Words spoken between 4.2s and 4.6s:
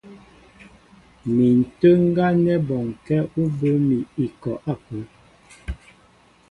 ikɔ